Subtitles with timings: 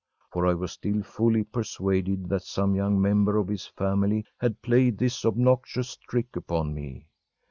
[0.31, 4.97] For I was still fully persuaded that some young member of his family had played
[4.97, 7.05] this obnoxious trick upon me.